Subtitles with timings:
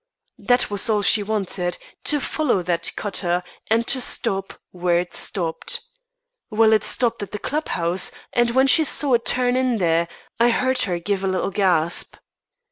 [0.39, 5.79] That was all she wanted to follow that cutter, and to stop where it stopped.
[6.49, 10.07] Well, it stopped at the club house; and when she saw it turn in there,
[10.39, 12.15] I heard her give a little gasp.